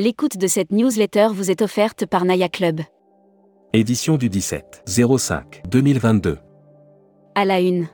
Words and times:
L'écoute 0.00 0.36
de 0.38 0.46
cette 0.46 0.70
newsletter 0.70 1.26
vous 1.32 1.50
est 1.50 1.60
offerte 1.60 2.06
par 2.06 2.24
Naya 2.24 2.48
Club. 2.48 2.82
Édition 3.72 4.16
du 4.16 4.28
17 4.28 4.84
05 4.86 5.62
2022. 5.68 6.38
À 7.34 7.44
la 7.44 7.58
une. 7.58 7.88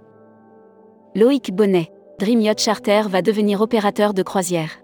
Loïc 1.14 1.54
Bonnet, 1.54 1.90
Dream 2.20 2.42
Yacht 2.42 2.60
Charter 2.60 3.04
va 3.08 3.22
devenir 3.22 3.62
opérateur 3.62 4.12
de 4.12 4.22
croisière. 4.22 4.82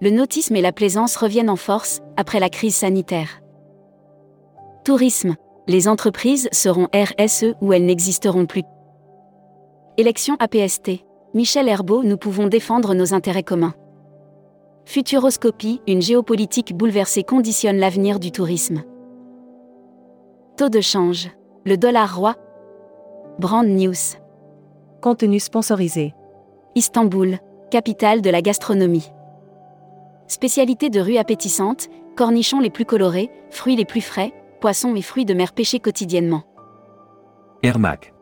Le 0.00 0.10
nautisme 0.10 0.56
et 0.56 0.60
la 0.60 0.72
plaisance 0.72 1.14
reviennent 1.14 1.48
en 1.48 1.54
force 1.54 2.00
après 2.16 2.40
la 2.40 2.48
crise 2.48 2.74
sanitaire. 2.74 3.40
Tourisme. 4.84 5.36
Les 5.68 5.86
entreprises 5.86 6.48
seront 6.50 6.88
RSE 6.92 7.54
ou 7.60 7.72
elles 7.72 7.86
n'existeront 7.86 8.46
plus. 8.46 8.64
Élection 9.96 10.36
APST. 10.40 11.04
Michel 11.34 11.68
Herbeau, 11.68 12.02
nous 12.02 12.16
pouvons 12.16 12.48
défendre 12.48 12.94
nos 12.94 13.14
intérêts 13.14 13.44
communs. 13.44 13.74
Futuroscopie, 14.84 15.80
une 15.86 16.02
géopolitique 16.02 16.76
bouleversée 16.76 17.22
conditionne 17.22 17.76
l'avenir 17.76 18.18
du 18.18 18.32
tourisme. 18.32 18.82
Taux 20.56 20.68
de 20.68 20.80
change. 20.80 21.30
Le 21.64 21.76
dollar 21.76 22.16
roi. 22.16 22.34
Brand 23.38 23.66
News. 23.66 24.18
Contenu 25.00 25.38
sponsorisé. 25.38 26.14
Istanbul, 26.74 27.38
capitale 27.70 28.20
de 28.20 28.30
la 28.30 28.42
gastronomie. 28.42 29.10
Spécialité 30.26 30.90
de 30.90 31.00
rue 31.00 31.16
appétissante, 31.16 31.88
cornichons 32.16 32.60
les 32.60 32.70
plus 32.70 32.84
colorés, 32.84 33.30
fruits 33.50 33.76
les 33.76 33.84
plus 33.84 34.00
frais, 34.00 34.32
poissons 34.60 34.94
et 34.94 35.02
fruits 35.02 35.24
de 35.24 35.34
mer 35.34 35.52
pêchés 35.52 35.80
quotidiennement. 35.80 36.44
Airmac. 37.62 38.12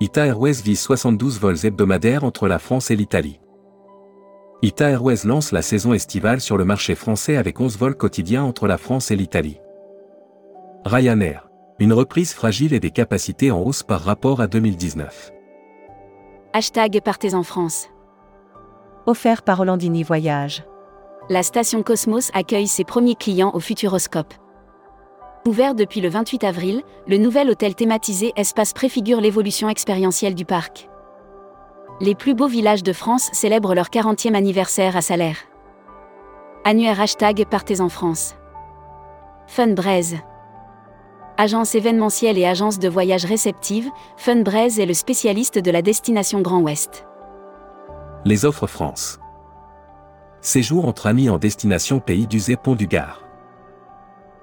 Ita 0.00 0.26
Airways 0.26 0.62
vise 0.62 0.80
72 0.80 1.38
vols 1.38 1.64
hebdomadaires 1.64 2.24
entre 2.24 2.48
la 2.48 2.58
France 2.58 2.90
et 2.90 2.96
l'Italie. 2.96 3.40
Ita 4.64 4.88
Airways 4.88 5.26
lance 5.26 5.52
la 5.52 5.60
saison 5.60 5.92
estivale 5.92 6.40
sur 6.40 6.56
le 6.56 6.64
marché 6.64 6.94
français 6.94 7.36
avec 7.36 7.60
11 7.60 7.76
vols 7.76 7.96
quotidiens 7.98 8.44
entre 8.44 8.66
la 8.66 8.78
France 8.78 9.10
et 9.10 9.16
l'Italie. 9.16 9.60
Ryanair. 10.86 11.50
Une 11.78 11.92
reprise 11.92 12.32
fragile 12.32 12.72
et 12.72 12.80
des 12.80 12.90
capacités 12.90 13.50
en 13.50 13.60
hausse 13.60 13.82
par 13.82 14.00
rapport 14.00 14.40
à 14.40 14.46
2019. 14.46 15.32
Hashtag 16.54 17.02
Partez 17.04 17.34
en 17.34 17.42
France. 17.42 17.88
Offert 19.04 19.42
par 19.42 19.60
Hollandini 19.60 20.02
Voyage. 20.02 20.64
La 21.28 21.42
station 21.42 21.82
Cosmos 21.82 22.30
accueille 22.32 22.66
ses 22.66 22.84
premiers 22.84 23.16
clients 23.16 23.50
au 23.52 23.60
Futuroscope. 23.60 24.32
Ouvert 25.46 25.74
depuis 25.74 26.00
le 26.00 26.08
28 26.08 26.42
avril, 26.42 26.80
le 27.06 27.18
nouvel 27.18 27.50
hôtel 27.50 27.74
thématisé 27.74 28.32
Espace 28.36 28.72
préfigure 28.72 29.20
l'évolution 29.20 29.68
expérientielle 29.68 30.34
du 30.34 30.46
parc. 30.46 30.88
Les 32.00 32.16
plus 32.16 32.34
beaux 32.34 32.48
villages 32.48 32.82
de 32.82 32.92
France 32.92 33.30
célèbrent 33.32 33.74
leur 33.74 33.86
40e 33.86 34.34
anniversaire 34.34 34.96
à 34.96 35.00
Salaire. 35.00 35.36
Annuaire 36.64 37.00
hashtag 37.00 37.44
Partez 37.48 37.80
en 37.80 37.88
France. 37.88 38.34
Funbraise. 39.46 40.16
Agence 41.36 41.74
événementielle 41.76 42.36
et 42.36 42.46
agence 42.46 42.80
de 42.80 42.88
voyage 42.88 43.24
réceptive, 43.24 43.90
Funbraise 44.16 44.80
est 44.80 44.86
le 44.86 44.94
spécialiste 44.94 45.58
de 45.58 45.70
la 45.70 45.82
destination 45.82 46.40
Grand 46.40 46.60
Ouest. 46.60 47.06
Les 48.24 48.44
offres 48.44 48.66
France. 48.66 49.20
Séjour 50.40 50.86
entre 50.86 51.06
amis 51.06 51.30
en 51.30 51.38
destination 51.38 52.00
Pays 52.00 52.26
d'Uzé 52.26 52.56
Pont 52.56 52.74
du 52.74 52.88
Gard. 52.88 53.22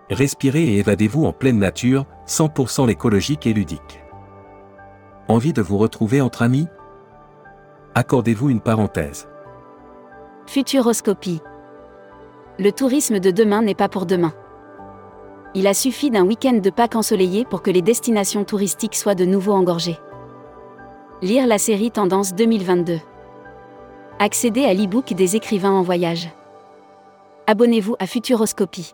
Respirez 0.09 0.63
et 0.63 0.77
évadez-vous 0.77 1.25
en 1.25 1.33
pleine 1.33 1.59
nature, 1.59 2.05
100% 2.27 2.89
écologique 2.89 3.45
et 3.45 3.53
ludique. 3.53 4.01
Envie 5.27 5.53
de 5.53 5.61
vous 5.61 5.77
retrouver 5.77 6.21
entre 6.21 6.43
amis 6.43 6.67
Accordez-vous 7.93 8.49
une 8.49 8.61
parenthèse. 8.61 9.27
Futuroscopie. 10.47 11.41
Le 12.57 12.71
tourisme 12.71 13.19
de 13.19 13.31
demain 13.31 13.61
n'est 13.61 13.75
pas 13.75 13.89
pour 13.89 14.05
demain. 14.05 14.33
Il 15.55 15.67
a 15.67 15.73
suffi 15.73 16.09
d'un 16.09 16.25
week-end 16.25 16.53
de 16.53 16.69
Pâques 16.69 16.95
ensoleillé 16.95 17.43
pour 17.43 17.61
que 17.61 17.69
les 17.69 17.81
destinations 17.81 18.45
touristiques 18.45 18.95
soient 18.95 19.15
de 19.15 19.25
nouveau 19.25 19.51
engorgées. 19.51 19.97
Lire 21.21 21.45
la 21.47 21.57
série 21.57 21.91
Tendance 21.91 22.33
2022. 22.33 22.99
Accédez 24.19 24.63
à 24.63 24.73
l'e-book 24.73 25.13
des 25.13 25.35
écrivains 25.35 25.73
en 25.73 25.81
voyage. 25.81 26.29
Abonnez-vous 27.45 27.97
à 27.99 28.07
Futuroscopie. 28.07 28.93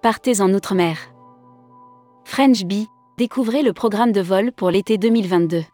Partez 0.00 0.40
en 0.40 0.54
Outre-mer. 0.54 0.96
French 2.24 2.64
Bee, 2.64 2.88
découvrez 3.18 3.62
le 3.62 3.74
programme 3.74 4.12
de 4.12 4.22
vol 4.22 4.52
pour 4.52 4.70
l'été 4.70 4.96
2022. 4.96 5.64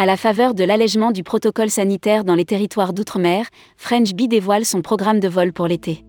À 0.00 0.06
la 0.06 0.16
faveur 0.16 0.54
de 0.54 0.62
l'allègement 0.62 1.10
du 1.10 1.24
protocole 1.24 1.70
sanitaire 1.70 2.22
dans 2.22 2.36
les 2.36 2.44
territoires 2.44 2.92
d'outre-mer, 2.92 3.46
French 3.76 4.14
Bee 4.14 4.28
dévoile 4.28 4.64
son 4.64 4.80
programme 4.80 5.18
de 5.18 5.26
vol 5.26 5.52
pour 5.52 5.66
l'été. 5.66 6.04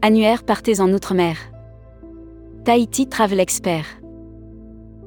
Annuaire 0.00 0.44
Partez 0.44 0.80
en 0.80 0.92
Outre-mer. 0.92 1.36
Tahiti 2.64 3.08
Travel 3.08 3.40
Expert. 3.40 3.84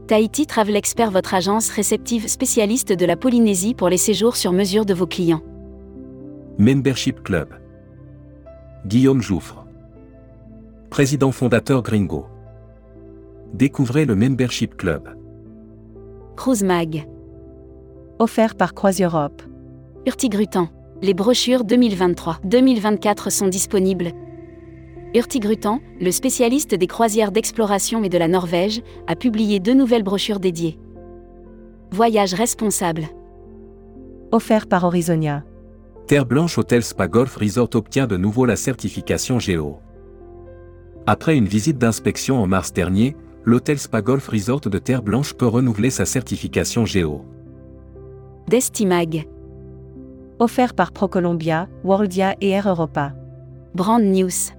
Tahiti 0.07 0.45
Travel 0.47 0.75
Expert, 0.75 1.11
votre 1.11 1.33
agence 1.33 1.69
réceptive 1.69 2.27
spécialiste 2.27 2.91
de 2.91 3.05
la 3.05 3.15
Polynésie 3.15 3.73
pour 3.73 3.87
les 3.87 3.95
séjours 3.95 4.35
sur 4.35 4.51
mesure 4.51 4.85
de 4.85 4.93
vos 4.93 5.07
clients. 5.07 5.41
Membership 6.57 7.23
Club. 7.23 7.53
Guillaume 8.85 9.21
Jouffre. 9.21 9.65
Président 10.89 11.31
fondateur 11.31 11.83
Gringo. 11.83 12.25
Découvrez 13.53 14.03
le 14.03 14.15
Membership 14.17 14.75
Club. 14.75 15.07
Cruise 16.35 16.63
Mag. 16.63 17.07
Offert 18.21 18.53
par 18.53 18.75
Croise-Europe. 18.75 19.41
Urtigrutan. 20.05 20.69
Les 21.01 21.15
brochures 21.15 21.63
2023-2024 21.63 23.31
sont 23.31 23.47
disponibles. 23.47 24.11
Urtigrutan, 25.15 25.79
le 25.99 26.11
spécialiste 26.11 26.75
des 26.75 26.85
croisières 26.85 27.31
d'exploration 27.31 28.03
et 28.03 28.09
de 28.09 28.19
la 28.19 28.27
Norvège, 28.27 28.83
a 29.07 29.15
publié 29.15 29.59
deux 29.59 29.73
nouvelles 29.73 30.03
brochures 30.03 30.39
dédiées. 30.39 30.77
Voyage 31.89 32.35
responsable. 32.35 33.05
Offert 34.31 34.67
par 34.67 34.83
Horizonia. 34.83 35.43
Terre 36.05 36.27
Blanche 36.27 36.59
Hotel 36.59 36.83
Spa 36.83 37.07
Golf 37.07 37.35
Resort 37.37 37.69
obtient 37.73 38.05
de 38.05 38.17
nouveau 38.17 38.45
la 38.45 38.55
certification 38.55 39.39
Géo. 39.39 39.79
Après 41.07 41.35
une 41.35 41.47
visite 41.47 41.79
d'inspection 41.79 42.39
en 42.39 42.45
mars 42.45 42.71
dernier, 42.71 43.15
l'hôtel 43.45 43.79
Spa 43.79 44.03
Golf 44.03 44.27
Resort 44.27 44.61
de 44.61 44.77
Terre 44.77 45.01
Blanche 45.01 45.33
peut 45.33 45.47
renouveler 45.47 45.89
sa 45.89 46.05
certification 46.05 46.85
Géo. 46.85 47.25
Destimag. 48.47 49.27
Offert 50.39 50.73
par 50.73 50.91
ProColombia, 50.91 51.69
Worldia 51.83 52.35
et 52.41 52.49
Air 52.49 52.67
Europa. 52.67 53.13
Brand 53.75 54.03
News. 54.03 54.51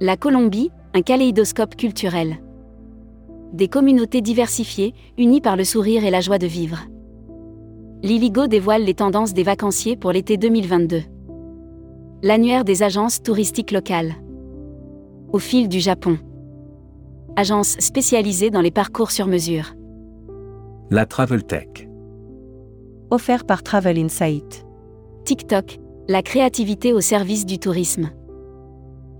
La 0.00 0.16
Colombie, 0.16 0.70
un 0.92 1.00
kaléidoscope 1.00 1.76
culturel. 1.76 2.36
Des 3.52 3.68
communautés 3.68 4.20
diversifiées, 4.20 4.92
unies 5.16 5.40
par 5.40 5.56
le 5.56 5.64
sourire 5.64 6.04
et 6.04 6.10
la 6.10 6.20
joie 6.20 6.38
de 6.38 6.46
vivre. 6.46 6.80
Liligo 8.02 8.48
dévoile 8.48 8.84
les 8.84 8.94
tendances 8.94 9.32
des 9.32 9.44
vacanciers 9.44 9.96
pour 9.96 10.12
l'été 10.12 10.36
2022. 10.36 11.02
L'annuaire 12.22 12.64
des 12.64 12.82
agences 12.82 13.22
touristiques 13.22 13.70
locales. 13.70 14.12
Au 15.32 15.38
fil 15.38 15.68
du 15.68 15.80
Japon. 15.80 16.18
Agence 17.36 17.76
spécialisée 17.78 18.50
dans 18.50 18.60
les 18.60 18.70
parcours 18.70 19.10
sur 19.10 19.26
mesure. 19.26 19.74
La 20.90 21.06
Travel 21.06 21.44
Tech. 21.44 21.88
Offert 23.14 23.44
par 23.44 23.62
Travel 23.62 23.96
Insight. 23.96 24.66
TikTok, 25.24 25.78
la 26.08 26.20
créativité 26.20 26.92
au 26.92 27.00
service 27.00 27.46
du 27.46 27.60
tourisme. 27.60 28.10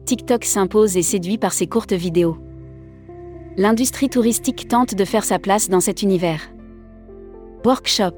TikTok 0.05 0.44
s'impose 0.44 0.97
et 0.97 1.03
séduit 1.03 1.38
par 1.38 1.53
ses 1.53 1.69
courtes 1.69 1.93
vidéos. 1.93 2.37
L'industrie 3.56 4.09
touristique 4.09 4.66
tente 4.66 4.97
de 4.97 5.05
faire 5.05 5.22
sa 5.22 5.38
place 5.38 5.69
dans 5.69 5.78
cet 5.78 6.03
univers. 6.03 6.41
Workshop. 7.64 8.11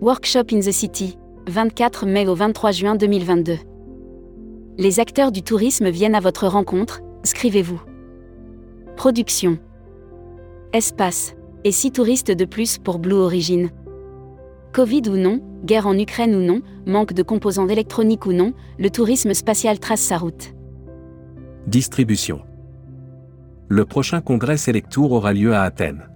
Workshop 0.00 0.44
in 0.52 0.60
the 0.60 0.72
City, 0.72 1.18
24 1.48 2.06
mai 2.06 2.26
au 2.26 2.34
23 2.34 2.70
juin 2.70 2.94
2022. 2.94 3.58
Les 4.78 5.00
acteurs 5.00 5.32
du 5.32 5.42
tourisme 5.42 5.90
viennent 5.90 6.14
à 6.14 6.20
votre 6.20 6.46
rencontre, 6.46 7.02
scrivez-vous. 7.24 7.82
Production. 8.96 9.58
Espace. 10.72 11.34
Et 11.64 11.72
6 11.72 11.92
touristes 11.92 12.32
de 12.32 12.46
plus 12.46 12.78
pour 12.78 12.98
Blue 12.98 13.16
Origin. 13.16 13.68
Covid 14.72 15.02
ou 15.08 15.16
non, 15.18 15.42
guerre 15.64 15.86
en 15.86 15.98
Ukraine 15.98 16.34
ou 16.34 16.40
non, 16.40 16.62
manque 16.86 17.12
de 17.12 17.22
composants 17.22 17.68
électroniques 17.68 18.24
ou 18.24 18.32
non, 18.32 18.54
le 18.78 18.88
tourisme 18.88 19.34
spatial 19.34 19.78
trace 19.78 20.00
sa 20.00 20.16
route. 20.16 20.54
Distribution. 21.66 22.42
Le 23.68 23.84
prochain 23.84 24.22
congrès 24.22 24.56
Selectour 24.56 25.12
aura 25.12 25.34
lieu 25.34 25.54
à 25.54 25.62
Athènes. 25.62 26.08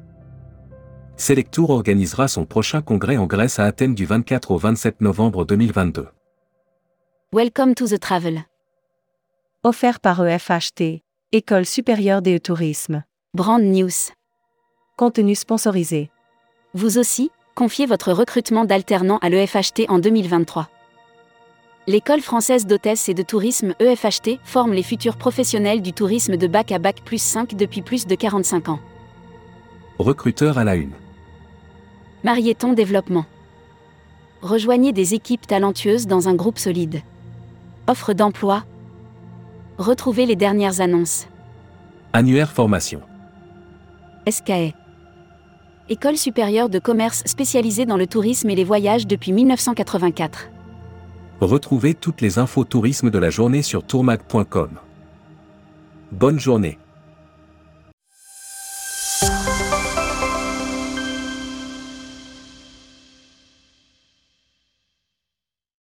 Selectour 1.18 1.70
organisera 1.70 2.28
son 2.28 2.46
prochain 2.46 2.80
congrès 2.80 3.18
en 3.18 3.26
Grèce 3.26 3.58
à 3.58 3.64
Athènes 3.64 3.94
du 3.94 4.06
24 4.06 4.50
au 4.50 4.56
27 4.56 5.02
novembre 5.02 5.44
2022. 5.44 6.08
Welcome 7.32 7.74
to 7.74 7.86
the 7.86 8.00
travel. 8.00 8.40
Offert 9.64 10.00
par 10.00 10.26
EFHT, 10.26 11.02
École 11.32 11.66
supérieure 11.66 12.22
des 12.22 12.40
tourisme. 12.40 13.04
Brand 13.34 13.62
News. 13.62 14.12
Contenu 14.96 15.34
sponsorisé. 15.34 16.10
Vous 16.72 16.98
aussi, 16.98 17.30
confiez 17.56 17.86
votre 17.86 18.12
recrutement 18.12 18.66
d'alternants 18.66 19.18
à 19.22 19.30
l'EFHT 19.30 19.86
en 19.88 19.98
2023. 19.98 20.68
L'école 21.88 22.20
française 22.20 22.66
d'hôtesse 22.66 23.08
et 23.08 23.14
de 23.14 23.22
tourisme 23.22 23.74
EFHT 23.80 24.38
forme 24.44 24.74
les 24.74 24.82
futurs 24.82 25.16
professionnels 25.16 25.80
du 25.80 25.92
tourisme 25.92 26.36
de 26.36 26.46
bac 26.46 26.70
à 26.70 26.78
bac 26.78 27.00
plus 27.02 27.20
5 27.20 27.54
depuis 27.54 27.80
plus 27.80 28.06
de 28.06 28.14
45 28.14 28.68
ans. 28.68 28.80
Recruteur 29.98 30.58
à 30.58 30.64
la 30.64 30.76
une. 30.76 30.92
Marieton 32.24 32.74
Développement. 32.74 33.24
Rejoignez 34.42 34.92
des 34.92 35.14
équipes 35.14 35.46
talentueuses 35.46 36.06
dans 36.06 36.28
un 36.28 36.34
groupe 36.34 36.58
solide. 36.58 37.00
Offre 37.86 38.12
d'emploi. 38.12 38.64
Retrouvez 39.78 40.26
les 40.26 40.36
dernières 40.36 40.82
annonces. 40.82 41.26
Annuaire 42.12 42.52
formation. 42.52 43.00
SKE. 44.28 44.85
École 45.88 46.16
supérieure 46.16 46.68
de 46.68 46.80
commerce 46.80 47.22
spécialisée 47.26 47.86
dans 47.86 47.96
le 47.96 48.08
tourisme 48.08 48.50
et 48.50 48.56
les 48.56 48.64
voyages 48.64 49.06
depuis 49.06 49.30
1984. 49.32 50.48
Retrouvez 51.40 51.94
toutes 51.94 52.22
les 52.22 52.40
infos 52.40 52.64
tourisme 52.64 53.08
de 53.08 53.18
la 53.18 53.30
journée 53.30 53.62
sur 53.62 53.84
tourmag.com. 53.84 54.70
Bonne 56.10 56.40
journée. 56.40 56.78